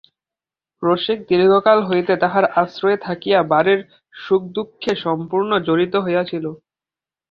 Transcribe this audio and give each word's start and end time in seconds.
রসিক 0.83 1.19
দীর্ঘকাল 1.29 1.79
হইতে 1.83 2.13
তাঁহার 2.17 2.45
আশ্রয়ে 2.53 2.97
থাকিয়া 2.97 3.39
বাড়ির 3.43 3.79
সুখদুঃখে 4.15 4.93
সম্পূর্ণ 4.95 5.51
জড়িত 5.67 5.93
হইয়া 6.05 6.23
ছিলেন। 6.23 6.53